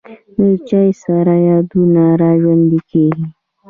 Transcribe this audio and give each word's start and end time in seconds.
له 0.39 0.49
چای 0.67 0.89
سره 1.03 1.35
یادونه 1.47 2.05
را 2.21 2.31
ژوندی 2.41 2.79
کېږي. 2.89 3.25